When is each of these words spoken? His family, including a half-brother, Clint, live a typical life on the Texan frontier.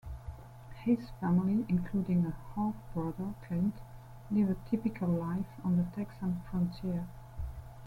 His 0.83 1.11
family, 1.19 1.63
including 1.69 2.25
a 2.25 2.33
half-brother, 2.55 3.35
Clint, 3.47 3.75
live 4.31 4.49
a 4.49 4.55
typical 4.67 5.07
life 5.07 5.45
on 5.63 5.77
the 5.77 5.83
Texan 5.95 6.41
frontier. 6.49 7.07